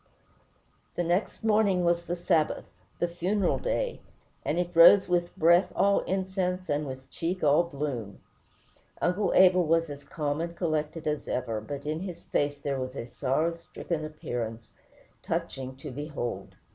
[0.95, 2.65] The next morning was the Sabbath,
[2.97, 4.01] the funeral day,
[4.43, 8.17] and it rose with "breath all incense and with cheek all bloom."
[8.99, 12.95] Uncle Abel was as calm and collected as ever; but in his face there was
[12.95, 14.73] a sorrow stricken appearance
[15.21, 16.55] touching to behold.